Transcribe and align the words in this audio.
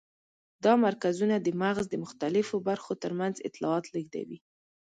دا 0.63 0.73
مرکزونه 0.85 1.35
د 1.39 1.47
مغز 1.61 1.85
د 1.89 1.95
مختلفو 2.03 2.55
برخو 2.69 2.93
تر 3.03 3.11
منځ 3.19 3.35
اطلاعات 3.47 3.85
لېږدوي. 3.93 4.37